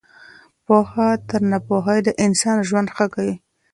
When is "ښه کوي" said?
2.95-3.35